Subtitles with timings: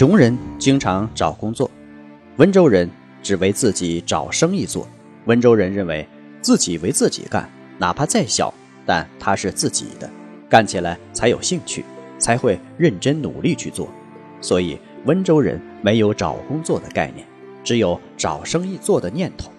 [0.00, 1.70] 穷人经常找工作，
[2.38, 2.88] 温州人。
[3.22, 4.88] 只为自己找生意做，
[5.26, 6.08] 温州人认为
[6.40, 8.50] 自己为自己干，哪怕再小，
[8.86, 10.08] 但他是自己的，
[10.48, 11.84] 干起来才有兴趣，
[12.18, 13.90] 才会认真努力去做。
[14.40, 17.26] 所以温州人没有找工作的概念，
[17.62, 19.52] 只有找生意做的念头。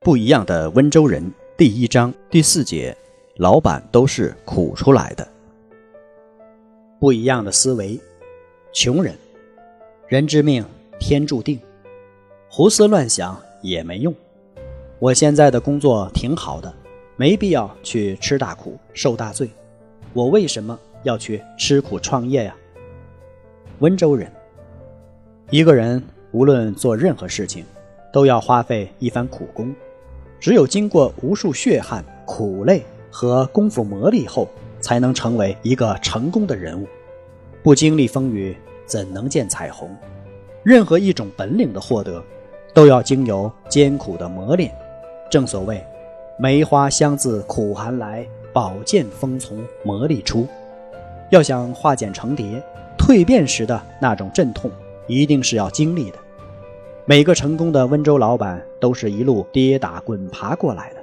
[0.00, 2.94] 不一样的温州人，第一章第四节，
[3.36, 5.26] 老板都是苦出来的。
[7.00, 7.98] 不一样的思维，
[8.74, 9.14] 穷人，
[10.08, 10.64] 人之命
[11.00, 11.58] 天注定。
[12.48, 14.14] 胡思乱想也没用。
[15.00, 16.72] 我现在的工作挺好的，
[17.16, 19.50] 没必要去吃大苦、受大罪。
[20.12, 22.54] 我为什么要去吃苦创业呀？
[23.80, 24.30] 温州人，
[25.50, 27.64] 一个人无论做任何事情，
[28.12, 29.74] 都要花费一番苦功。
[30.38, 36.86] 只有经过无数血汗、苦累和功夫磨砺后，才能成为一个成功的人物。
[37.62, 39.90] 不经历风雨，怎能见彩虹？
[40.62, 42.22] 任何一种本领的获得。
[42.74, 44.70] 都要经由艰苦的磨练，
[45.30, 45.82] 正所谓
[46.38, 50.46] “梅花香自苦寒来，宝剑锋从磨砺出”。
[51.32, 52.62] 要想化茧成蝶，
[52.98, 54.70] 蜕变时的那种阵痛，
[55.06, 56.18] 一定是要经历的。
[57.06, 60.96] 每个成功的温州老板都是一路跌打滚爬过来的。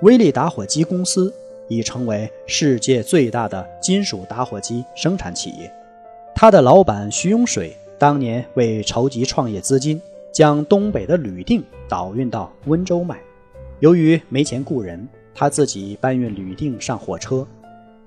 [0.00, 1.32] 威力打火机公司
[1.68, 5.72] 已成为世界最大的金属打火机生产企业。
[6.34, 10.00] 他的老板徐永水当年为筹集创业资金。
[10.32, 13.20] 将东北的铝锭倒运到温州卖，
[13.80, 17.46] 由于没钱雇人，他自己搬运铝锭上火车，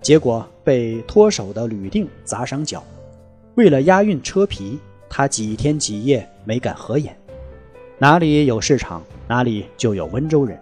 [0.01, 2.83] 结果被脱手的铝锭砸伤脚。
[3.53, 7.15] 为了押运车皮，他几天几夜没敢合眼。
[7.99, 10.59] 哪里有市场，哪里就有温州人。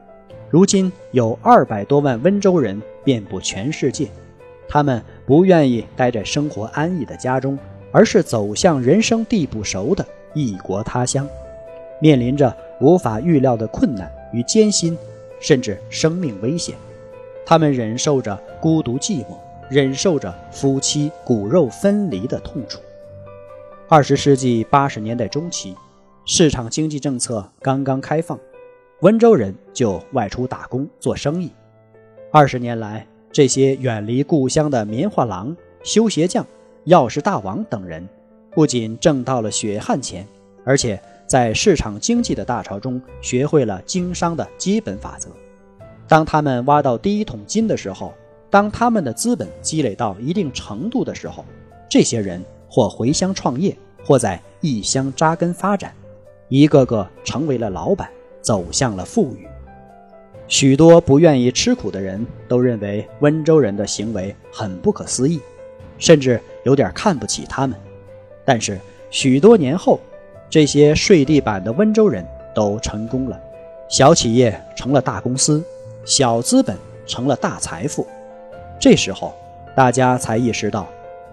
[0.49, 4.09] 如今有二百多万温州人遍布全世界，
[4.67, 7.57] 他们不愿意待在生活安逸的家中，
[7.91, 11.27] 而是走向人生地不熟的异国他乡。
[11.99, 14.97] 面临着无法预料的困难与艰辛，
[15.39, 16.75] 甚至生命危险，
[17.45, 19.37] 他们忍受着孤独寂寞，
[19.69, 22.81] 忍受着夫妻骨肉分离的痛楚。
[23.87, 25.75] 二十世纪八十年代中期，
[26.25, 28.37] 市场经济政策刚刚开放，
[28.99, 31.51] 温州人就外出打工做生意。
[32.31, 36.45] 二十年来，这些远离故乡的棉花郎、修鞋匠、
[36.85, 38.07] 钥匙大王等人，
[38.51, 40.25] 不仅挣到了血汗钱，
[40.63, 40.97] 而且。
[41.25, 45.29] 在市场经济的大潮中，学会了经商的基本法则。
[46.07, 48.13] 当他们挖到第一桶金的时候，
[48.51, 51.43] 当他们的资本积累到一定程度的时候，
[51.89, 55.91] 这些人或回乡创业，或在异乡扎根发展，
[56.49, 58.07] 一个个成为了老板，
[58.41, 59.47] 走向了富裕。
[60.47, 65.39] 许多不愿意吃苦的人都认为温州人的行为很不可思议，
[65.97, 67.75] 甚至有点看不起他们。
[68.45, 69.99] 但是许多年后，
[70.49, 73.39] 这些睡地板的温州人都成功了，
[73.89, 75.63] 小企业成了大公司，
[76.05, 76.77] 小资本
[77.07, 78.05] 成了大财富。
[78.79, 79.33] 这时候，
[79.75, 80.87] 大家才意识到，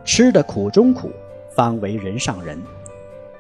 [0.04, 1.10] 吃的苦中苦，
[1.50, 2.58] 方为人上人。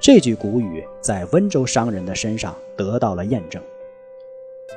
[0.00, 3.62] 这句古语在温州商人的身上得到了验证。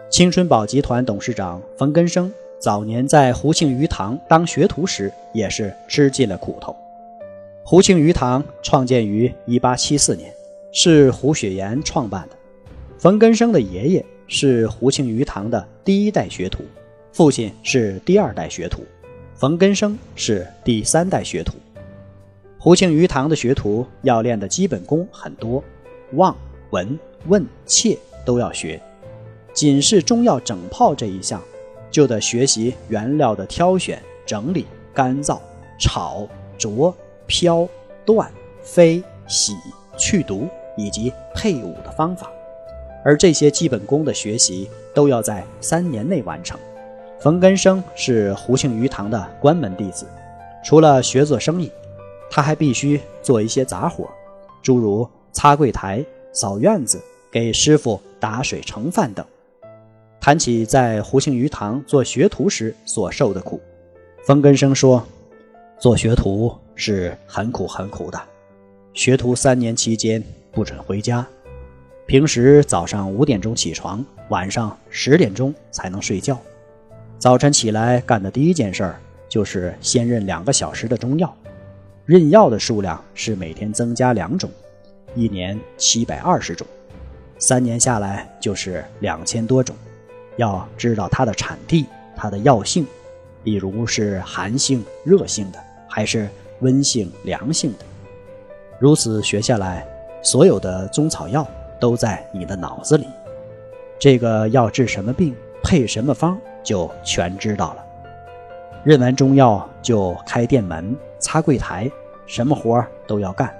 [0.09, 6.75] 青春宝集团董事长冯根生早年在胡庆余堂当学徒时，也是吃尽了苦头。
[7.63, 10.33] 胡庆余堂创建于1874年。
[10.75, 12.35] 是胡雪岩创办的。
[12.97, 16.63] 冯根生的爷爷是胡庆余堂的第一代学徒，
[17.11, 18.83] 父亲是第二代学徒，
[19.35, 21.53] 冯根生是第三代学徒。
[22.57, 25.63] 胡庆余堂的学徒要练的基本功很多，
[26.13, 26.35] 望、
[26.71, 26.97] 闻、
[27.27, 27.95] 问、切
[28.25, 28.81] 都要学。
[29.53, 31.41] 仅是中药整泡这一项，
[31.89, 35.39] 就得学习原料的挑选、整理、干燥、
[35.79, 36.27] 炒、
[36.57, 36.93] 灼、
[37.27, 37.67] 飘、
[38.05, 39.55] 断、飞、洗、
[39.97, 40.47] 去毒。
[40.75, 42.31] 以及配伍的方法，
[43.05, 46.59] 而这些基本功的学习都要在三年内完成。
[47.19, 50.07] 冯根生是胡庆余堂的关门弟子，
[50.65, 51.71] 除了学做生意，
[52.27, 54.09] 他还必须做一些杂活，
[54.63, 56.99] 诸如擦柜台、扫院子、
[57.31, 59.23] 给师傅打水盛饭等。
[60.23, 63.59] 谈起在胡庆余堂做学徒时所受的苦，
[64.25, 65.05] 冯根生说
[65.77, 68.17] ：“做学徒是很苦很苦的，
[68.93, 71.27] 学徒三年期间不准回家，
[72.05, 76.39] 平时早上五点钟起床，晚上十点钟才能睡觉。
[77.19, 81.35] 早晨起来干的第一件事儿就是先认两个小时的中药，
[82.05, 84.49] 认药的数量是每天增加两种，
[85.15, 86.65] 一年七百二十种，
[87.37, 89.75] 三年下来就是两千多种。
[90.37, 91.85] 要知道它的产地，
[92.15, 92.85] 它的药性。”
[93.43, 95.59] 比如是寒性、热性的，
[95.89, 96.29] 还是
[96.61, 97.79] 温性、凉性的？
[98.79, 99.85] 如此学下来，
[100.21, 101.45] 所有的中草药
[101.77, 103.05] 都在你的脑子里。
[103.99, 107.85] 这个要治什么病，配什么方，就全知道了。
[108.85, 111.91] 认完中药就开店门、擦柜台，
[112.25, 113.53] 什么活都要干，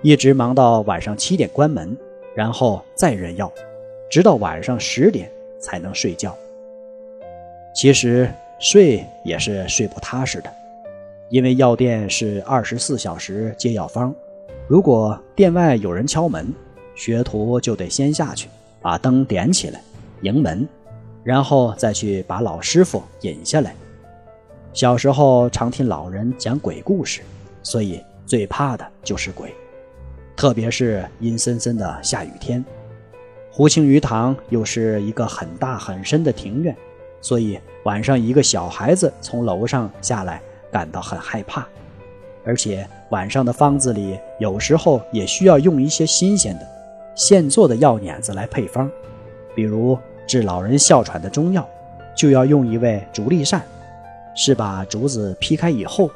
[0.00, 1.94] 一直忙到晚上七点关门，
[2.34, 3.52] 然后再认药，
[4.10, 5.30] 直到晚上十点
[5.60, 6.36] 才能睡觉。
[7.74, 8.28] 其实。
[8.62, 10.54] 睡也是睡不踏实的，
[11.30, 14.14] 因为药店是二十四小时接药方。
[14.68, 16.52] 如果店外有人敲门，
[16.94, 18.50] 学徒就得先下去
[18.82, 19.80] 把灯点起来
[20.20, 20.68] 迎门，
[21.24, 23.74] 然后再去把老师傅引下来。
[24.74, 27.22] 小时候常听老人讲鬼故事，
[27.62, 29.54] 所以最怕的就是鬼，
[30.36, 32.62] 特别是阴森森的下雨天。
[33.50, 36.74] 湖清鱼塘又是一个很大很深的庭院。
[37.20, 40.40] 所以晚上一个小孩子从楼上下来，
[40.72, 41.66] 感到很害怕，
[42.46, 46.66] 而且晚上的方子里有时候也需要用一些新鲜的、
[47.14, 48.90] 现做的药碾子来配方，
[49.54, 51.68] 比如治老人哮喘的中药，
[52.16, 53.62] 就要用一味竹立扇，
[54.34, 56.10] 是把竹子劈开以后，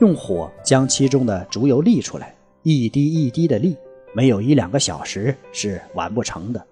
[0.00, 3.76] 用火将其中的竹油沥出来，一滴一滴的沥，
[4.14, 6.66] 没有一两个小时是完不成的。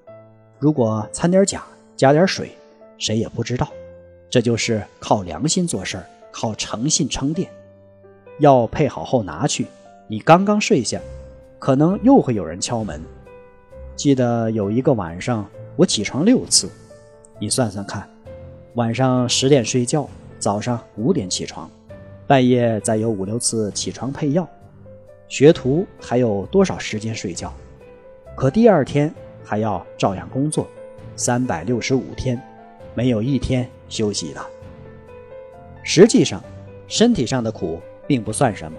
[0.64, 1.62] 如果掺点假，
[1.94, 2.50] 加点水。
[2.96, 3.68] 谁也不知道，
[4.30, 6.02] 这就是靠良心做事，
[6.32, 7.50] 靠诚信撑店。
[8.38, 9.66] 药配好后拿去，
[10.08, 10.98] 你刚刚睡下，
[11.58, 12.98] 可能又会有人敲门。
[13.94, 15.46] 记得有一个晚上，
[15.76, 16.70] 我起床六次，
[17.38, 18.08] 你算算看，
[18.72, 20.08] 晚上十点睡觉，
[20.38, 21.70] 早上五点起床，
[22.26, 24.48] 半夜再有五六次起床配药，
[25.28, 27.52] 学徒还有多少时间睡觉？
[28.34, 29.14] 可第二天
[29.44, 30.66] 还要照样工作，
[31.14, 32.40] 三百六十五天。
[32.96, 34.40] 没有一天休息的。
[35.82, 36.42] 实际上，
[36.86, 38.78] 身体上的苦并不算什么。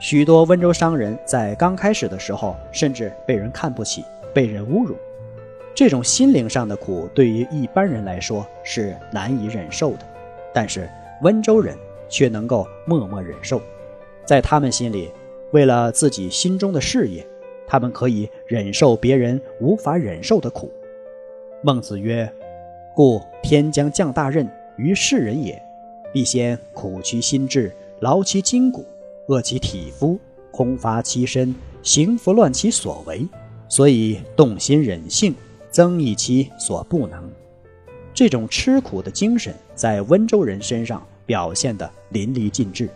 [0.00, 4.04] 许多温州商人在刚开始的时候，甚至被人看不起，
[4.34, 4.96] 被人侮辱。
[5.74, 10.00] 这种心灵上的苦，对于一般人来说是难以忍受的，
[10.52, 10.90] 但是
[11.22, 11.76] 温州人
[12.08, 13.60] 却能够默默忍受。
[14.24, 15.12] 在他们心里，
[15.52, 17.24] 为了自己心中的事业，
[17.66, 20.70] 他们可以忍受别人无法忍受的苦。
[21.62, 22.32] 孟子曰。
[22.94, 24.48] 故天将降大任
[24.78, 25.62] 于世人也，
[26.14, 27.70] 必先苦其心志，
[28.00, 28.86] 劳其筋骨，
[29.26, 30.18] 饿其体肤，
[30.50, 33.28] 空乏其身，行拂乱其所为，
[33.68, 35.34] 所以动心忍性，
[35.70, 37.30] 增益其所不能。
[38.14, 42.88] 这种吃苦的精神在温州人身上表现得淋漓尽致。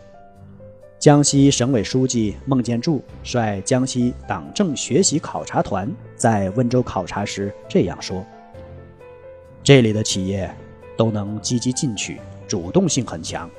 [1.00, 8.22] 江西省委书记孟建柱率江西党政学习考察团在温州考察时这样说。
[9.64, 10.54] 这里的企业
[10.98, 13.50] 都能积极进取，主动性很强。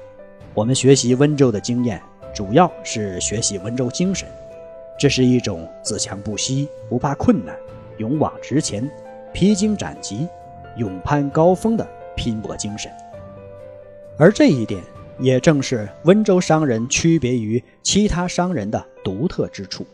[0.54, 2.00] 我们学习温州的经验，
[2.32, 4.30] 主要是学习温州精神，
[5.00, 7.58] 这是一种自强不息、不怕困难、
[7.98, 8.88] 勇往直前、
[9.34, 10.28] 披荆斩棘、
[10.78, 11.84] 勇攀高峰的
[12.16, 12.92] 拼搏精神。
[14.16, 14.80] 而这一点，
[15.22, 19.86] 也正是温州商人区别于其他商人的独特之处。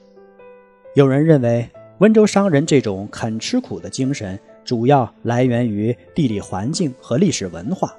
[0.95, 1.69] 有人认为，
[1.99, 4.39] 温州商人这种肯吃苦的精神。
[4.65, 7.95] 主要来源于地理环境和历史文化。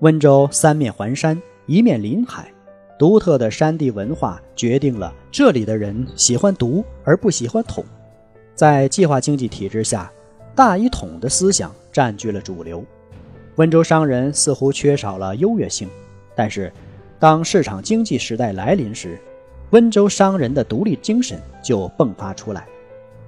[0.00, 2.52] 温州三面环山，一面临海，
[2.98, 7.82] 独特的山地文化决定了这里的人喜欢独而不喜欢统。
[8.54, 10.12] 在计划经济体制下，
[10.54, 12.84] 大一统的思想占据了主流。
[13.56, 15.88] 温州商人似乎缺少了优越性，
[16.34, 16.72] 但是
[17.18, 19.18] 当市场经济时代来临时，
[19.70, 22.66] 温州商人的独立精神就迸发出来。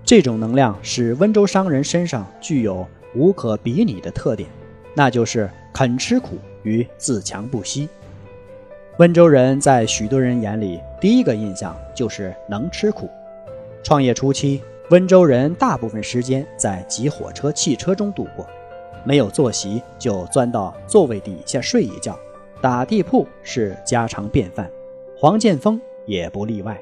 [0.05, 4.49] 这种能量使温州商人身上具有无可比拟的特点，
[4.95, 7.89] 那就是肯吃苦与自强不息。
[8.99, 13.11] 温州人在许多人眼里，第一个印象就是能吃苦。
[13.83, 18.47] 创业初期，温州人大部分时间在挤火车、汽车中度过，
[19.05, 22.19] 没有坐席就钻到座位底下睡一觉，
[22.67, 24.69] 打地铺是家常便饭。
[25.17, 26.77] 黄建峰也不例外。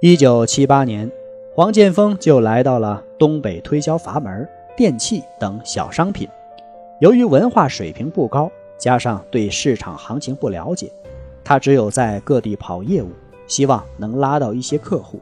[0.00, 1.10] 一九七八年。
[1.52, 6.28] 黄建峰就来到了东北推销阀门、电器等小商品。
[7.00, 10.88] 由于文化水平不高，加上对市场行情不了解，
[11.42, 13.10] 他只有在各地跑业务，
[13.48, 15.18] 希望能拉到一些客户。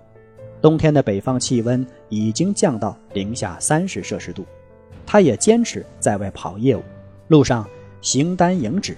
[0.60, 4.44] 冬天的北方气温已经降到零下三十摄氏度，
[5.06, 6.82] 他也坚持在外跑业务，
[7.28, 7.66] 路上
[8.02, 8.94] 形单影只。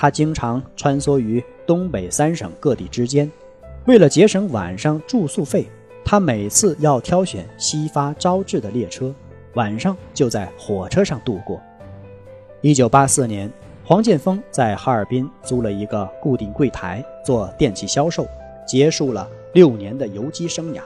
[0.00, 3.28] 他经常穿梭于东北三省各地之间，
[3.86, 5.66] 为了节省晚上住宿费，
[6.04, 9.12] 他每次要挑选西发招致的列车，
[9.54, 11.60] 晚上就在火车上度过。
[12.60, 13.52] 一九八四年，
[13.84, 18.24] 黄建峰在哈尔滨租了一个固定柜台做电器销售，
[18.64, 20.80] 结束了六年的游击生涯。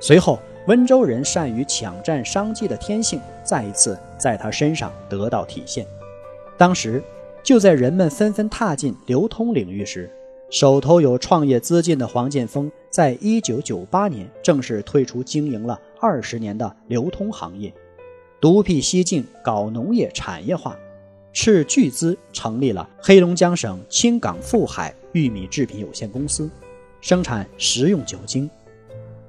[0.00, 5.86] 随后，温州人善于抢占商机的天性再一次在他身上得到体现。
[6.58, 7.00] 当时。
[7.42, 10.10] 就在人们纷纷踏进流通领域时，
[10.50, 17.72] 手头有创业资金的黄建峰，在1998年正式退出经营了二十年的流通行业，
[18.40, 20.76] 独辟蹊径搞农业产业化，
[21.32, 26.48] 斥巨资成立了黑龙江省青港富海玉米制品有限公司，
[27.00, 28.48] 生产食用酒精。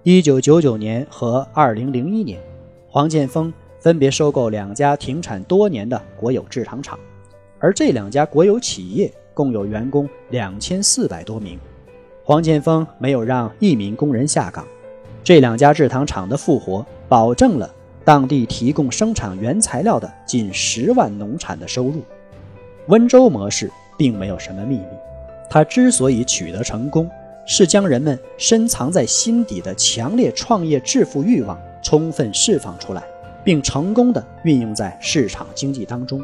[0.03, 2.39] 1999年和2001年，
[2.89, 7.00] 黄建峰分别收购两家停产多年的国有制糖厂。
[7.62, 11.60] 而这两家国有企业共有员工两千四百多名，
[12.24, 14.68] 黄建峰没有让一名工人下岗。
[15.24, 17.72] 这两家制糖厂的复活，保证了
[18.03, 22.01] 当地提供生产原材料的近十万农产的收入。
[22.88, 24.86] 温州模式并没有什么秘密，
[25.48, 27.08] 它之所以取得成功，
[27.46, 33.03] 是将人们深藏在心底的强烈创业致富欲望充分释放出来，
[33.44, 36.20] 并成功的运用在市场经济当中。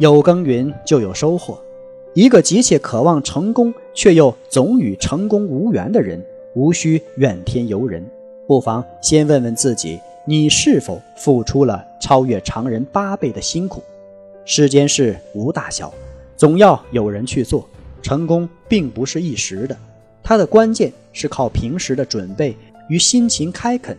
[0.00, 1.60] 有耕耘就有收获，
[2.14, 6.18] 一个急切渴望成功却又总与成功无缘的人，
[6.54, 8.02] 无需怨天尤人，
[8.46, 13.82] 不妨先问问自己：你是否付出了超越常人八倍的辛苦？
[14.46, 15.92] 世间事无大小，
[16.34, 17.68] 总要有人去做。
[18.00, 19.76] 成功并不是一时的，
[20.22, 22.56] 它的关键是靠平时的准备
[22.88, 23.94] 与辛勤开垦。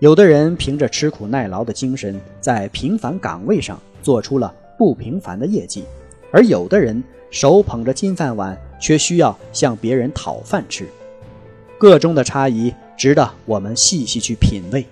[0.00, 4.52] 有的人凭着吃苦耐劳的精神，在平凡岗位上做出了。
[4.80, 5.84] 不平凡的业绩，
[6.32, 10.88] 而有的人手捧着金饭碗，却需要向别人讨饭吃。
[11.78, 14.86] 个中的差异值得我们细细去品味。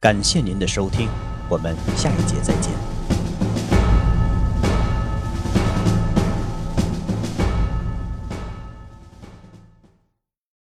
[0.00, 1.10] 感谢您的收听，
[1.50, 2.97] 我们下一节再见。